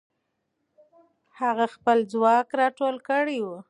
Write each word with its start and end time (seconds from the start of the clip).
هغه 1.39 1.65
خپل 1.75 1.97
ځواک 2.11 2.47
راټول 2.59 2.95
کړی 3.09 3.37
وو. 3.45 3.55